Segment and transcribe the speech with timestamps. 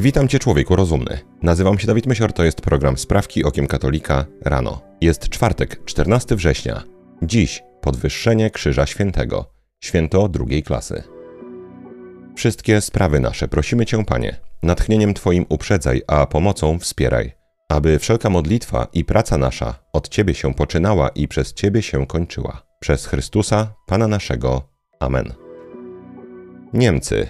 [0.00, 1.18] Witam Cię człowieku rozumny.
[1.42, 4.80] Nazywam się Dawid Mysior, to jest program Sprawki Okiem Katolika rano.
[5.00, 6.82] Jest czwartek, 14 września.
[7.22, 9.50] Dziś podwyższenie Krzyża Świętego,
[9.80, 11.02] święto drugiej klasy.
[12.36, 17.32] Wszystkie sprawy nasze prosimy Cię, Panie, natchnieniem Twoim uprzedzaj, a pomocą wspieraj,
[17.68, 22.62] aby wszelka modlitwa i praca nasza od Ciebie się poczynała i przez Ciebie się kończyła.
[22.80, 24.68] Przez Chrystusa, Pana naszego.
[25.00, 25.34] Amen.
[26.72, 27.28] Niemcy.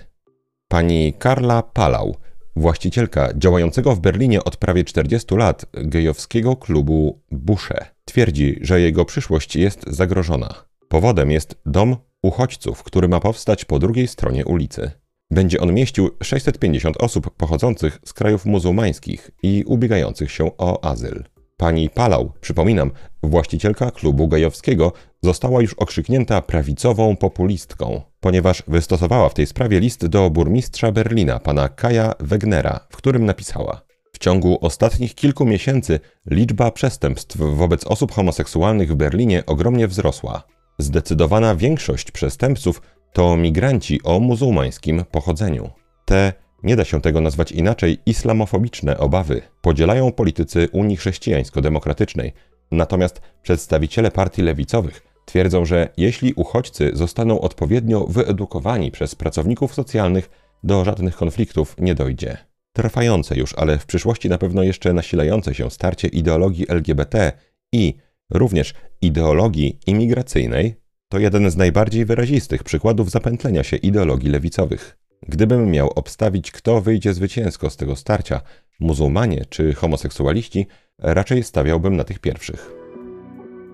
[0.69, 2.17] Pani Karla Palau,
[2.59, 9.57] właścicielka działającego w Berlinie od prawie 40 lat gejowskiego klubu Busze, twierdzi, że jego przyszłość
[9.57, 10.55] jest zagrożona.
[10.89, 14.91] Powodem jest dom uchodźców, który ma powstać po drugiej stronie ulicy.
[15.31, 21.25] Będzie on mieścił 650 osób pochodzących z krajów muzułmańskich i ubiegających się o azyl.
[21.59, 22.91] Pani Palau, przypominam,
[23.23, 30.31] właścicielka klubu gejowskiego, została już okrzyknięta prawicową populistką, ponieważ wystosowała w tej sprawie list do
[30.31, 33.81] burmistrza Berlina, pana Kaja Wegnera, w którym napisała:
[34.13, 40.43] W ciągu ostatnich kilku miesięcy liczba przestępstw wobec osób homoseksualnych w Berlinie ogromnie wzrosła.
[40.79, 45.71] Zdecydowana większość przestępców to migranci o muzułmańskim pochodzeniu.
[46.05, 52.33] Te nie da się tego nazwać inaczej, islamofobiczne obawy podzielają politycy Unii Chrześcijańsko-Demokratycznej.
[52.71, 60.31] Natomiast przedstawiciele partii lewicowych twierdzą, że jeśli uchodźcy zostaną odpowiednio wyedukowani przez pracowników socjalnych,
[60.63, 62.37] do żadnych konfliktów nie dojdzie.
[62.73, 67.33] Trwające już, ale w przyszłości na pewno jeszcze nasilające się starcie ideologii LGBT
[67.73, 67.95] i
[68.31, 70.75] również ideologii imigracyjnej
[71.09, 74.98] to jeden z najbardziej wyrazistych przykładów zapętlenia się ideologii lewicowych.
[75.23, 78.41] Gdybym miał obstawić, kto wyjdzie zwycięsko z tego starcia,
[78.81, 80.67] muzułmanie czy homoseksualiści,
[80.99, 82.71] raczej stawiałbym na tych pierwszych.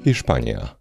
[0.04, 0.76] Hiszpania.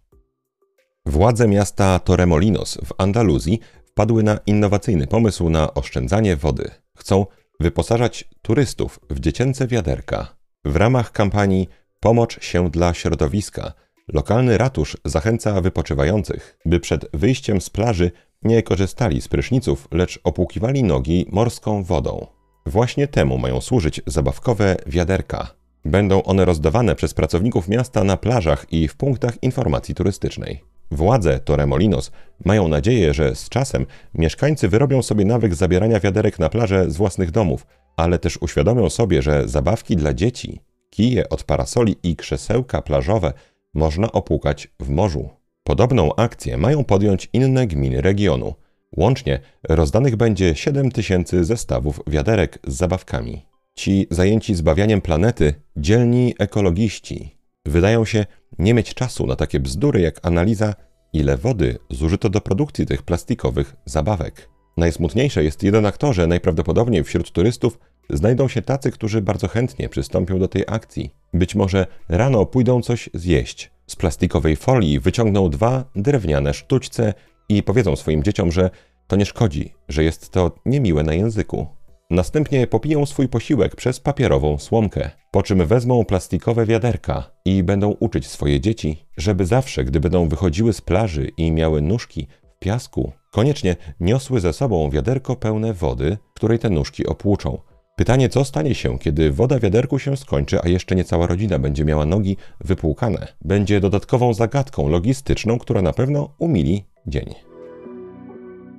[1.06, 6.70] Władze miasta Torremolinos w Andaluzji wpadły na innowacyjny pomysł na oszczędzanie wody.
[6.96, 7.26] Chcą
[7.60, 10.36] wyposażać turystów w dziecięce wiaderka.
[10.64, 11.68] W ramach kampanii
[12.04, 13.72] Pomocz się dla środowiska
[14.08, 18.10] lokalny ratusz zachęca wypoczywających, by przed wyjściem z plaży
[18.44, 22.26] nie korzystali z pryszniców, lecz opłukiwali nogi morską wodą.
[22.66, 25.54] Właśnie temu mają służyć zabawkowe wiaderka.
[25.84, 30.60] Będą one rozdawane przez pracowników miasta na plażach i w punktach informacji turystycznej.
[30.90, 32.10] Władze Torremolinos
[32.44, 37.30] mają nadzieję, że z czasem mieszkańcy wyrobią sobie nawyk zabierania wiaderek na plażę z własnych
[37.30, 37.66] domów,
[37.96, 40.60] ale też uświadomią sobie, że zabawki dla dzieci,
[40.90, 43.32] kije od parasoli i krzesełka plażowe
[43.74, 45.43] można opłukać w morzu.
[45.64, 48.54] Podobną akcję mają podjąć inne gminy regionu.
[48.96, 53.46] Łącznie rozdanych będzie 7 tysięcy zestawów wiaderek z zabawkami.
[53.74, 58.26] Ci zajęci zbawianiem planety, dzielni ekologiści, wydają się
[58.58, 60.74] nie mieć czasu na takie bzdury jak analiza,
[61.12, 64.48] ile wody zużyto do produkcji tych plastikowych zabawek.
[64.76, 67.78] Najsmutniejsze jest jednak to, że najprawdopodobniej wśród turystów
[68.10, 71.14] znajdą się tacy, którzy bardzo chętnie przystąpią do tej akcji.
[71.34, 77.14] Być może rano pójdą coś zjeść, z plastikowej folii wyciągną dwa drewniane sztućce
[77.48, 78.70] i powiedzą swoim dzieciom, że
[79.06, 81.66] to nie szkodzi, że jest to niemiłe na języku.
[82.10, 88.26] Następnie popiją swój posiłek przez papierową słomkę, po czym wezmą plastikowe wiaderka i będą uczyć
[88.26, 93.76] swoje dzieci, żeby zawsze, gdy będą wychodziły z plaży i miały nóżki w piasku, koniecznie
[94.00, 97.58] niosły ze sobą wiaderko pełne wody, której te nóżki opłuczą,
[97.96, 101.58] Pytanie, co stanie się, kiedy woda w wiaderku się skończy, a jeszcze nie cała rodzina
[101.58, 107.34] będzie miała nogi wypłukane, będzie dodatkową zagadką logistyczną, która na pewno umili dzień.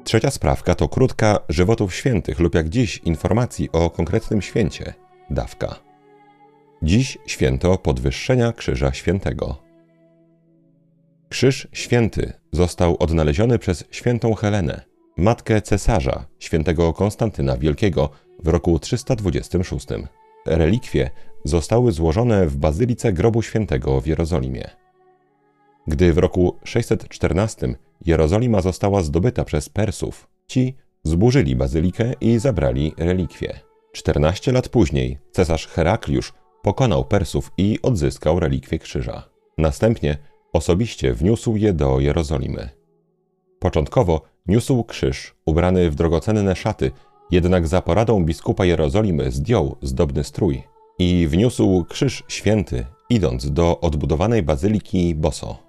[0.03, 4.93] Trzecia sprawka to krótka żywotów świętych lub jak dziś informacji o konkretnym święcie
[5.29, 5.75] dawka.
[6.81, 9.55] Dziś święto podwyższenia Krzyża Świętego.
[11.29, 14.81] Krzyż Święty został odnaleziony przez świętą Helenę,
[15.17, 18.09] matkę cesarza, świętego Konstantyna Wielkiego,
[18.43, 19.87] w roku 326.
[20.45, 21.09] Relikwie
[21.43, 24.69] zostały złożone w bazylice grobu świętego w Jerozolimie.
[25.87, 27.75] Gdy w roku 614
[28.05, 33.59] Jerozolima została zdobyta przez Persów, ci zburzyli bazylikę i zabrali relikwie.
[33.91, 39.29] 14 lat później cesarz Herakliusz pokonał Persów i odzyskał relikwie krzyża.
[39.57, 40.17] Następnie
[40.53, 42.69] osobiście wniósł je do Jerozolimy.
[43.59, 46.91] Początkowo niósł krzyż ubrany w drogocenne szaty
[47.31, 50.63] jednak za poradą biskupa Jerozolimy zdjął zdobny strój
[50.99, 55.65] i wniósł krzyż święty, idąc do odbudowanej bazyliki Boso.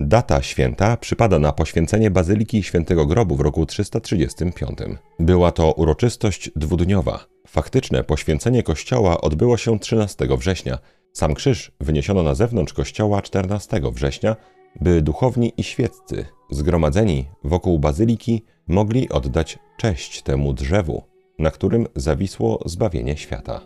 [0.00, 4.78] Data święta przypada na poświęcenie Bazyliki Świętego Grobu w roku 335.
[5.18, 7.24] Była to uroczystość dwudniowa.
[7.46, 10.78] Faktyczne poświęcenie kościoła odbyło się 13 września.
[11.12, 14.36] Sam krzyż wyniesiono na zewnątrz kościoła 14 września,
[14.80, 21.02] by duchowni i świeccy zgromadzeni wokół bazyliki mogli oddać cześć temu drzewu,
[21.38, 23.60] na którym zawisło zbawienie świata.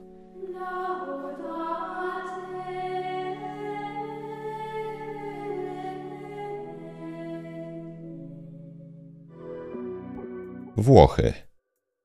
[10.77, 11.33] Włochy.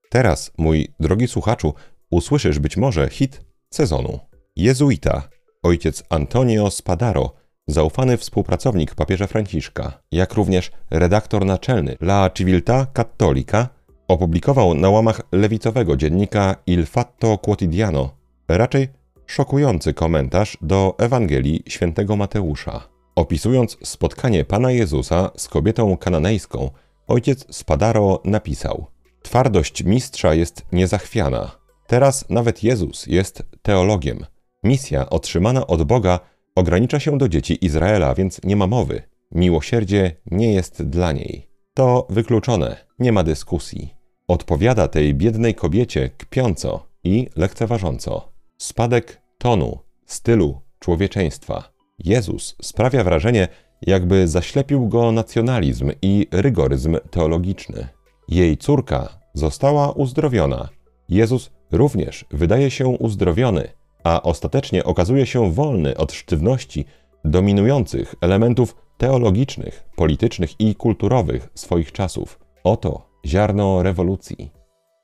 [0.09, 1.73] Teraz, mój drogi słuchaczu,
[2.11, 4.19] usłyszysz być może hit sezonu.
[4.55, 5.29] Jezuita,
[5.63, 7.33] ojciec Antonio Spadaro,
[7.67, 13.69] zaufany współpracownik papieża Franciszka, jak również redaktor naczelny La Civiltà Cattolica,
[14.07, 18.15] opublikował na łamach lewicowego dziennika Il Fatto Quotidiano
[18.47, 18.87] raczej
[19.25, 22.89] szokujący komentarz do Ewangelii świętego Mateusza.
[23.15, 26.69] Opisując spotkanie Pana Jezusa z kobietą kananejską,
[27.07, 28.85] ojciec Spadaro napisał:
[29.21, 31.51] Twardość mistrza jest niezachwiana.
[31.87, 34.25] Teraz nawet Jezus jest teologiem.
[34.63, 36.19] Misja otrzymana od Boga
[36.55, 39.01] ogranicza się do dzieci Izraela, więc nie ma mowy.
[39.31, 41.49] Miłosierdzie nie jest dla niej.
[41.73, 43.93] To wykluczone, nie ma dyskusji.
[44.27, 48.33] Odpowiada tej biednej kobiecie kpiąco i lekceważąco.
[48.57, 51.73] Spadek tonu, stylu, człowieczeństwa.
[51.99, 53.47] Jezus sprawia wrażenie,
[53.81, 57.87] jakby zaślepił go nacjonalizm i rygoryzm teologiczny.
[58.27, 60.69] Jej córka została uzdrowiona.
[61.09, 63.67] Jezus również wydaje się uzdrowiony,
[64.03, 66.85] a ostatecznie okazuje się wolny od sztywności
[67.25, 72.39] dominujących elementów teologicznych, politycznych i kulturowych swoich czasów.
[72.63, 74.51] Oto ziarno rewolucji.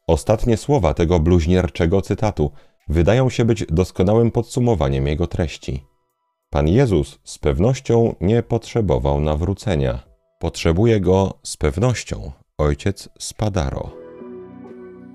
[0.07, 2.51] Ostatnie słowa tego bluźnierczego cytatu
[2.87, 5.83] wydają się być doskonałym podsumowaniem jego treści.
[6.49, 9.99] Pan Jezus z pewnością nie potrzebował nawrócenia.
[10.39, 13.98] Potrzebuje go z pewnością ojciec Spadaro.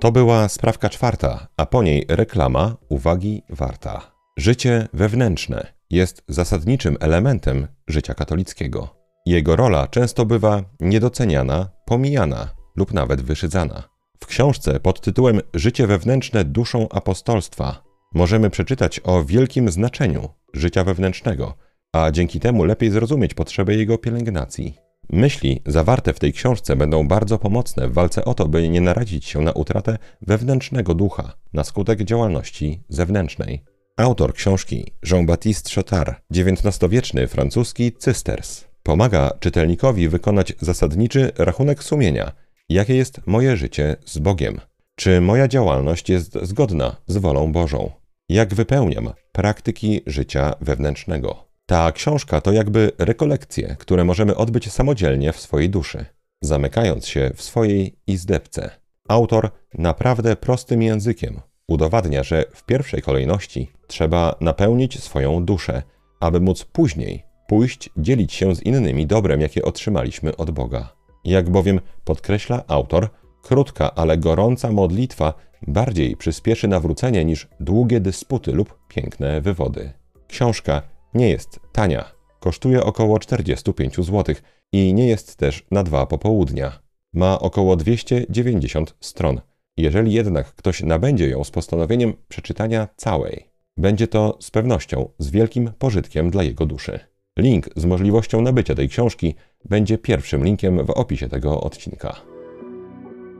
[0.05, 4.13] To była sprawka czwarta, a po niej reklama uwagi warta.
[4.37, 8.97] Życie wewnętrzne jest zasadniczym elementem życia katolickiego.
[9.27, 13.83] Jego rola często bywa niedoceniana, pomijana lub nawet wyszydzana.
[14.21, 17.83] W książce pod tytułem Życie wewnętrzne duszą apostolstwa
[18.15, 21.55] możemy przeczytać o wielkim znaczeniu życia wewnętrznego,
[21.93, 24.84] a dzięki temu lepiej zrozumieć potrzeby jego pielęgnacji.
[25.11, 29.25] Myśli zawarte w tej książce będą bardzo pomocne w walce o to, by nie narazić
[29.25, 33.65] się na utratę wewnętrznego ducha na skutek działalności zewnętrznej.
[33.97, 42.33] Autor książki Jean-Baptiste Chotard, XIX-wieczny francuski cysters, pomaga czytelnikowi wykonać zasadniczy rachunek sumienia,
[42.69, 44.61] jakie jest moje życie z Bogiem.
[44.95, 47.91] Czy moja działalność jest zgodna z wolą Bożą?
[48.29, 51.44] Jak wypełniam praktyki życia wewnętrznego?
[51.67, 56.07] Ta książka to jakby rekolekcje, które możemy odbyć samodzielnie w swojej duszy,
[56.43, 58.71] zamykając się w swojej izdebce.
[59.09, 65.83] Autor naprawdę prostym językiem udowadnia, że w pierwszej kolejności trzeba napełnić swoją duszę,
[66.21, 70.93] aby móc później pójść dzielić się z innymi dobrem, jakie otrzymaliśmy od Boga.
[71.25, 73.09] Jak bowiem podkreśla autor,
[73.43, 75.35] krótka, ale gorąca modlitwa
[75.67, 79.93] bardziej przyspieszy nawrócenie niż długie dysputy lub piękne wywody.
[80.29, 80.83] Książka
[81.15, 82.05] nie jest tania.
[82.41, 84.35] Kosztuje około 45 zł
[84.73, 86.79] i nie jest też na dwa popołudnia.
[87.13, 89.41] Ma około 290 stron.
[89.77, 95.73] Jeżeli jednak ktoś nabędzie ją z postanowieniem przeczytania całej, będzie to z pewnością z wielkim
[95.79, 97.01] pożytkiem dla jego duszy.
[97.39, 99.35] Link z możliwością nabycia tej książki
[99.65, 102.17] będzie pierwszym linkiem w opisie tego odcinka.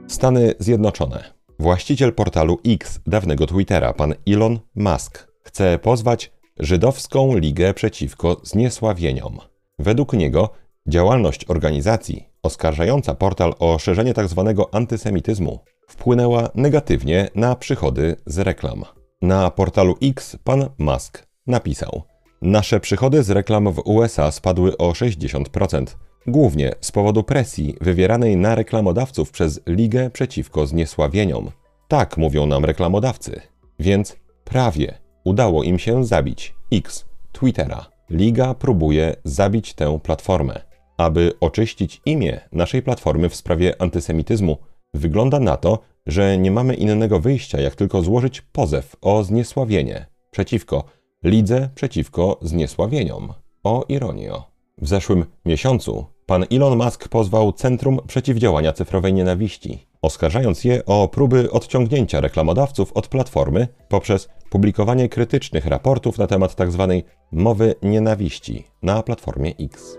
[0.07, 1.23] Stany Zjednoczone.
[1.59, 9.39] Właściciel portalu X, dawnego Twittera, pan Elon Musk, chce pozwać Żydowską Ligę Przeciwko Zniesławieniom.
[9.79, 10.49] Według niego
[10.87, 14.53] działalność organizacji oskarżająca portal o szerzenie tzw.
[14.57, 18.83] Tak antysemityzmu wpłynęła negatywnie na przychody z reklam.
[19.21, 22.03] Na portalu X pan Musk napisał:
[22.41, 25.85] Nasze przychody z reklam w USA spadły o 60%,
[26.27, 31.51] głównie z powodu presji wywieranej na reklamodawców przez Ligę Przeciwko Zniesławieniom.
[31.87, 33.41] Tak mówią nam reklamodawcy.
[33.79, 37.85] Więc prawie udało im się zabić X, Twittera.
[38.09, 40.61] Liga próbuje zabić tę platformę.
[40.97, 44.57] Aby oczyścić imię naszej platformy w sprawie antysemityzmu,
[44.93, 50.83] wygląda na to, że nie mamy innego wyjścia, jak tylko złożyć pozew o zniesławienie przeciwko
[51.23, 53.33] Lidze przeciwko zniesławieniom.
[53.63, 54.43] O ironio.
[54.77, 61.51] W zeszłym miesiącu pan Elon Musk pozwał Centrum Przeciwdziałania Cyfrowej Nienawiści, oskarżając je o próby
[61.51, 67.01] odciągnięcia reklamodawców od platformy poprzez publikowanie krytycznych raportów na temat tzw.
[67.03, 69.97] Tak mowy nienawiści na platformie X.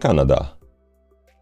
[0.00, 0.56] Kanada.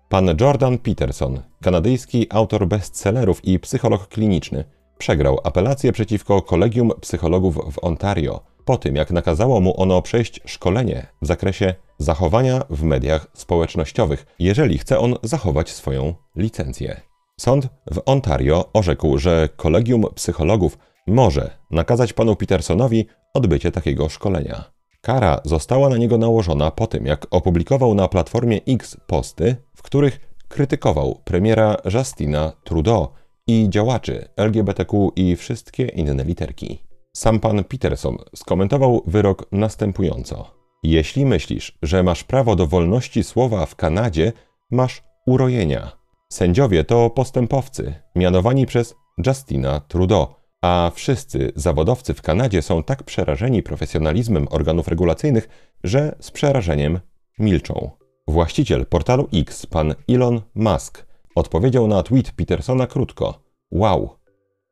[0.08, 4.64] Pan Jordan Peterson, kanadyjski autor bestsellerów i psycholog kliniczny,
[4.99, 11.06] przegrał apelację przeciwko Kolegium Psychologów w Ontario po tym, jak nakazało mu ono przejść szkolenie
[11.23, 17.13] w zakresie zachowania w mediach społecznościowych, jeżeli chce on zachować swoją licencję.
[17.41, 24.64] Sąd w Ontario orzekł, że kolegium psychologów może nakazać panu Petersonowi odbycie takiego szkolenia.
[25.00, 30.21] Kara została na niego nałożona po tym, jak opublikował na platformie X posty, w których
[30.49, 33.09] krytykował premiera Justina Trudeau
[33.47, 36.79] i działaczy LGBTQ i wszystkie inne literki.
[37.17, 40.50] Sam pan Peterson skomentował wyrok następująco:
[40.83, 44.33] Jeśli myślisz, że masz prawo do wolności słowa w Kanadzie,
[44.71, 46.03] masz urojenia.
[46.35, 48.95] Sędziowie to postępowcy, mianowani przez
[49.26, 50.26] Justina Trudeau,
[50.62, 55.49] a wszyscy zawodowcy w Kanadzie są tak przerażeni profesjonalizmem organów regulacyjnych,
[55.85, 57.00] że z przerażeniem
[57.38, 57.91] milczą.
[58.29, 64.17] Właściciel portalu X, pan Elon Musk, odpowiedział na tweet Petersona krótko: Wow,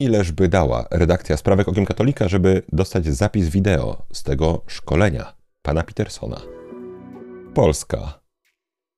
[0.01, 5.83] ileż by dała redakcja sprawek Okiem Katolika, żeby dostać zapis wideo z tego szkolenia pana
[5.83, 6.41] Petersona.
[7.55, 8.22] Polska.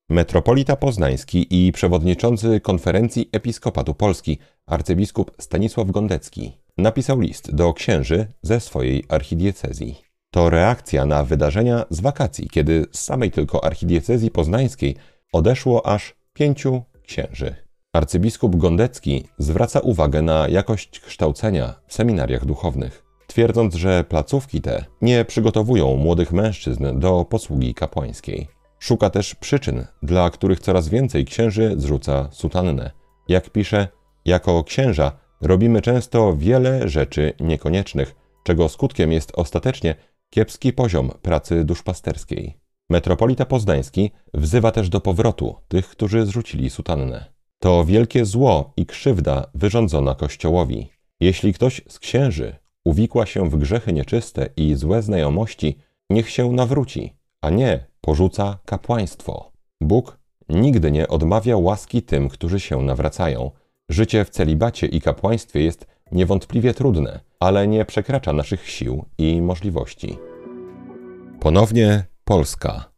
[0.08, 8.60] Metropolita Poznański i przewodniczący konferencji Episkopatu Polski, arcybiskup Stanisław Gondecki, napisał list do księży ze
[8.60, 10.02] swojej archidiecezji.
[10.30, 14.96] To reakcja na wydarzenia z wakacji, kiedy z samej tylko archidiecezji poznańskiej
[15.32, 17.54] odeszło aż pięciu księży.
[17.92, 25.24] Arcybiskup Gondecki zwraca uwagę na jakość kształcenia w seminariach duchownych, twierdząc, że placówki te nie
[25.24, 28.53] przygotowują młodych mężczyzn do posługi kapłańskiej.
[28.84, 32.90] Szuka też przyczyn, dla których coraz więcej księży zrzuca sutannę.
[33.28, 33.88] Jak pisze,
[34.24, 39.94] jako księża robimy często wiele rzeczy niekoniecznych, czego skutkiem jest ostatecznie
[40.30, 42.58] kiepski poziom pracy duszpasterskiej.
[42.90, 47.24] Metropolita Poznański wzywa też do powrotu tych, którzy zrzucili sutannę.
[47.58, 50.90] To wielkie zło i krzywda wyrządzona Kościołowi.
[51.20, 55.78] Jeśli ktoś z księży uwikła się w grzechy nieczyste i złe znajomości,
[56.10, 59.52] niech się nawróci, a nie porzuca kapłaństwo.
[59.80, 60.18] Bóg
[60.48, 63.50] nigdy nie odmawia łaski tym, którzy się nawracają.
[63.88, 70.18] Życie w celibacie i kapłaństwie jest niewątpliwie trudne, ale nie przekracza naszych sił i możliwości.
[71.40, 72.92] Ponownie Polska.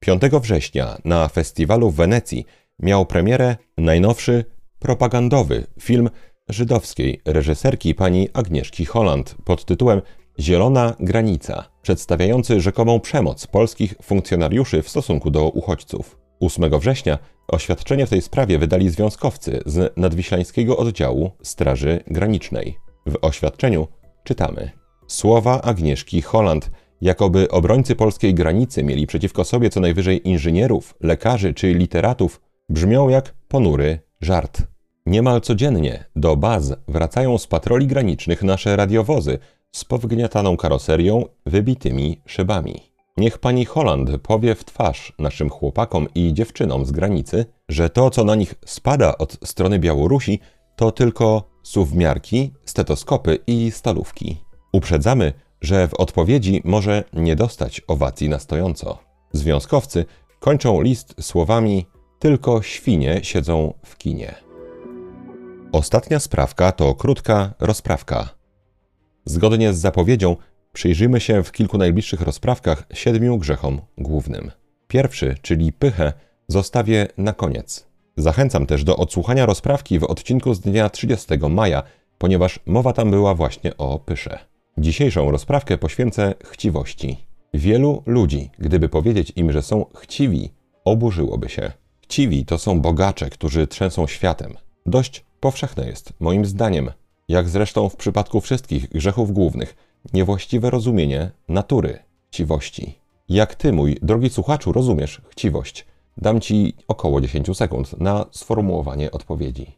[0.00, 2.46] 5 września na festiwalu w Wenecji
[2.78, 4.44] miał premierę najnowszy
[4.78, 6.10] propagandowy film
[6.48, 10.02] żydowskiej reżyserki pani Agnieszki Holland pod tytułem
[10.40, 16.18] Zielona granica, przedstawiający rzekomą przemoc polskich funkcjonariuszy w stosunku do uchodźców.
[16.40, 22.78] 8 września oświadczenie w tej sprawie wydali związkowcy z nadwiślańskiego oddziału Straży Granicznej.
[23.06, 23.88] W oświadczeniu
[24.24, 24.70] czytamy:
[25.06, 31.74] Słowa Agnieszki Holland, jakoby obrońcy polskiej granicy mieli przeciwko sobie co najwyżej inżynierów, lekarzy czy
[31.74, 34.62] literatów, brzmią jak ponury żart.
[35.06, 39.38] Niemal codziennie do baz wracają z patroli granicznych nasze radiowozy
[39.76, 42.92] z powgniataną karoserią, wybitymi szybami.
[43.16, 48.24] Niech pani Holland powie w twarz naszym chłopakom i dziewczynom z granicy, że to, co
[48.24, 50.40] na nich spada od strony Białorusi,
[50.76, 54.44] to tylko suwmiarki, stetoskopy i stalówki.
[54.72, 58.98] Uprzedzamy, że w odpowiedzi może nie dostać owacji na stojąco.
[59.32, 60.04] Związkowcy
[60.40, 61.86] kończą list słowami
[62.18, 64.34] tylko świnie siedzą w kinie.
[65.72, 68.35] Ostatnia sprawka to krótka rozprawka.
[69.28, 70.36] Zgodnie z zapowiedzią
[70.72, 74.50] przyjrzymy się w kilku najbliższych rozprawkach siedmiu grzechom głównym.
[74.88, 76.12] Pierwszy, czyli pychę,
[76.48, 77.86] zostawię na koniec.
[78.16, 81.82] Zachęcam też do odsłuchania rozprawki w odcinku z dnia 30 maja,
[82.18, 84.38] ponieważ mowa tam była właśnie o pysze.
[84.78, 87.16] Dzisiejszą rozprawkę poświęcę chciwości.
[87.54, 90.52] Wielu ludzi, gdyby powiedzieć im, że są chciwi,
[90.84, 91.72] oburzyłoby się.
[92.02, 94.54] Chciwi to są bogacze, którzy trzęsą światem.
[94.86, 96.90] Dość powszechne jest, moim zdaniem,
[97.28, 99.76] jak zresztą w przypadku wszystkich grzechów głównych,
[100.12, 102.98] niewłaściwe rozumienie natury chciwości.
[103.28, 105.86] Jak ty, mój drogi słuchaczu, rozumiesz chciwość?
[106.16, 109.76] Dam ci około 10 sekund na sformułowanie odpowiedzi.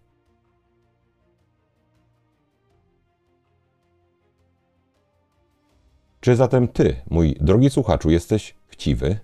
[6.21, 9.19] Czy zatem ty, mój drogi słuchaczu, jesteś chciwy?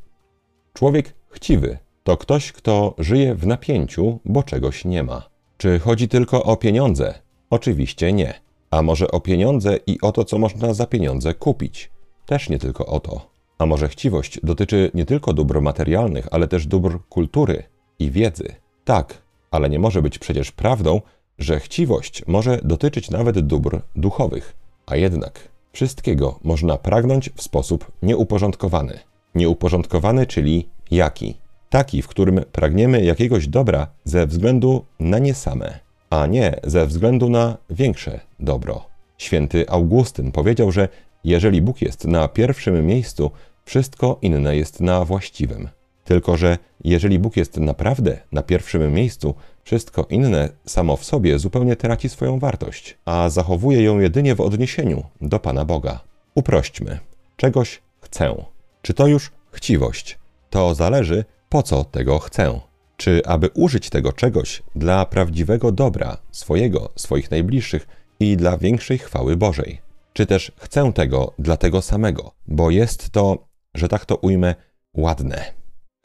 [0.72, 5.22] Człowiek chciwy to ktoś, kto żyje w napięciu, bo czegoś nie ma.
[5.56, 7.14] Czy chodzi tylko o pieniądze?
[7.54, 8.34] Oczywiście nie.
[8.70, 11.90] A może o pieniądze i o to, co można za pieniądze kupić?
[12.26, 13.30] Też nie tylko o to.
[13.58, 17.62] A może chciwość dotyczy nie tylko dóbr materialnych, ale też dóbr kultury
[17.98, 18.54] i wiedzy?
[18.84, 21.00] Tak, ale nie może być przecież prawdą,
[21.38, 24.56] że chciwość może dotyczyć nawet dóbr duchowych.
[24.86, 28.98] A jednak wszystkiego można pragnąć w sposób nieuporządkowany.
[29.34, 31.34] Nieuporządkowany, czyli jaki?
[31.74, 35.83] taki, w którym pragniemy jakiegoś dobra ze względu na nie same,
[36.14, 38.86] a nie ze względu na większe dobro.
[39.18, 40.88] Święty Augustyn powiedział, że
[41.24, 43.30] jeżeli Bóg jest na pierwszym miejscu,
[43.64, 45.68] wszystko inne jest na właściwym.
[46.04, 51.76] Tylko, że jeżeli Bóg jest naprawdę na pierwszym miejscu, wszystko inne samo w sobie zupełnie
[51.76, 56.00] traci swoją wartość, a zachowuje ją jedynie w odniesieniu do Pana Boga.
[56.34, 56.98] Uprośćmy.
[57.36, 58.34] Czegoś chcę.
[58.82, 60.18] Czy to już chciwość?
[60.50, 62.60] To zależy, po co tego chcę.
[62.96, 67.86] Czy aby użyć tego czegoś dla prawdziwego dobra swojego, swoich najbliższych
[68.20, 69.80] i dla większej chwały Bożej?
[70.12, 74.54] Czy też chcę tego dla tego samego, bo jest to, że tak to ujmę,
[74.94, 75.54] ładne.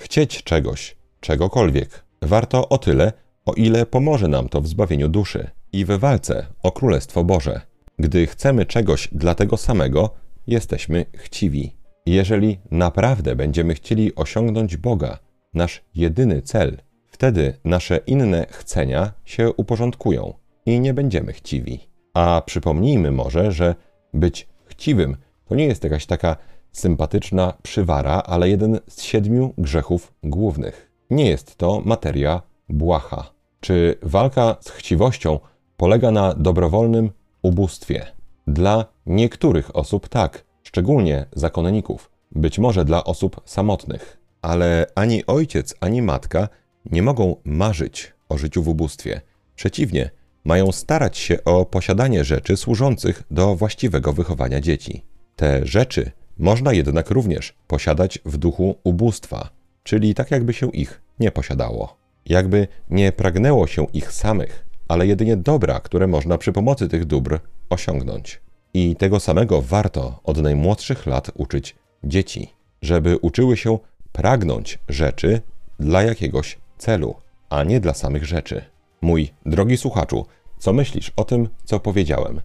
[0.01, 3.13] Chcieć czegoś, czegokolwiek, warto o tyle,
[3.45, 7.61] o ile pomoże nam to w zbawieniu duszy i w walce o Królestwo Boże.
[7.99, 10.09] Gdy chcemy czegoś dla tego samego,
[10.47, 11.75] jesteśmy chciwi.
[12.05, 15.19] Jeżeli naprawdę będziemy chcieli osiągnąć Boga,
[15.53, 20.33] nasz jedyny cel, wtedy nasze inne chcenia się uporządkują
[20.65, 21.79] i nie będziemy chciwi.
[22.13, 23.75] A przypomnijmy może, że
[24.13, 26.35] być chciwym to nie jest jakaś taka
[26.71, 30.91] sympatyczna przywara, ale jeden z siedmiu grzechów głównych.
[31.09, 33.31] Nie jest to materia błaha.
[33.59, 35.39] Czy walka z chciwością
[35.77, 38.05] polega na dobrowolnym ubóstwie?
[38.47, 44.17] Dla niektórych osób tak, szczególnie zakonników, być może dla osób samotnych.
[44.41, 46.49] Ale ani ojciec, ani matka
[46.85, 49.21] nie mogą marzyć o życiu w ubóstwie.
[49.55, 50.09] Przeciwnie,
[50.43, 55.03] mają starać się o posiadanie rzeczy służących do właściwego wychowania dzieci.
[55.35, 59.49] Te rzeczy można jednak również posiadać w duchu ubóstwa,
[59.83, 61.97] czyli tak jakby się ich nie posiadało.
[62.25, 67.39] Jakby nie pragnęło się ich samych, ale jedynie dobra, które można przy pomocy tych dóbr
[67.69, 68.41] osiągnąć.
[68.73, 73.79] I tego samego warto od najmłodszych lat uczyć dzieci, żeby uczyły się
[74.11, 75.41] pragnąć rzeczy
[75.79, 77.15] dla jakiegoś celu,
[77.49, 78.65] a nie dla samych rzeczy.
[79.01, 80.25] Mój drogi słuchaczu,
[80.59, 82.41] co myślisz o tym, co powiedziałem?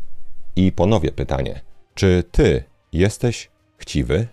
[0.56, 1.60] I ponowię pytanie:
[1.94, 4.26] czy ty jesteś chciwy?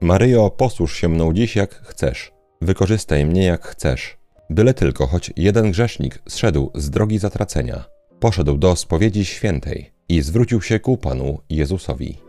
[0.00, 2.32] Maryjo, posłuż się mną dziś jak chcesz.
[2.60, 4.16] Wykorzystaj mnie jak chcesz.
[4.50, 7.84] Byle tylko choć jeden grzesznik zszedł z drogi zatracenia,
[8.20, 12.23] poszedł do spowiedzi świętej i zwrócił się ku Panu Jezusowi.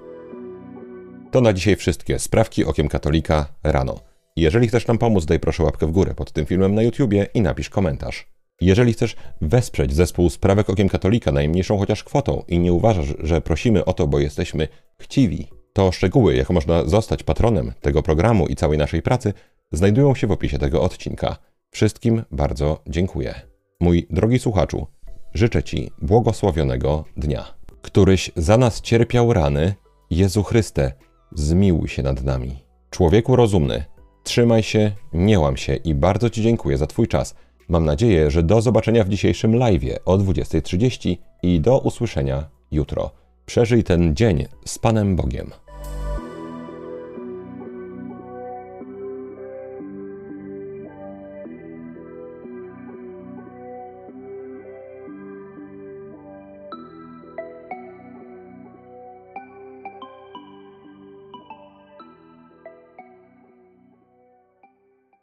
[1.36, 3.96] To na dzisiaj wszystkie sprawki okiem katolika rano.
[4.36, 7.42] Jeżeli chcesz nam pomóc, daj proszę łapkę w górę pod tym filmem na YouTubie i
[7.42, 8.28] napisz komentarz.
[8.62, 13.86] Jeżeli chcesz wesprzeć zespół Sprawek Okiem Katolika najmniejszą chociaż kwotą i nie uważasz, że prosimy
[13.86, 14.68] o to, bo jesteśmy
[15.02, 19.34] chciwi, to szczegóły, jak można zostać patronem tego programu i całej naszej pracy,
[19.72, 21.38] znajdują się w opisie tego odcinka.
[21.72, 23.36] Wszystkim bardzo dziękuję.
[23.80, 24.88] Mój drogi słuchaczu,
[25.34, 27.46] życzę Ci błogosławionego dnia.
[27.82, 29.76] Któryś za nas cierpiał rany,
[30.10, 30.92] Jezu Chryste,
[31.32, 32.56] zmiłuj się nad nami.
[32.90, 33.86] Człowieku rozumny,
[34.24, 37.36] trzymaj się, nie łam się i bardzo Ci dziękuję za Twój czas.
[37.70, 43.12] Mam nadzieję, że do zobaczenia w dzisiejszym live o 20.30 i do usłyszenia jutro.
[43.46, 45.65] Przeżyj ten dzień z Panem Bogiem.